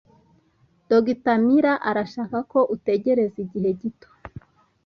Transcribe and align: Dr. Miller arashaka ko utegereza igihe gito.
Dr. 0.89 1.37
Miller 1.47 1.77
arashaka 1.89 2.37
ko 2.51 2.59
utegereza 2.75 3.37
igihe 3.45 3.69
gito. 3.79 4.09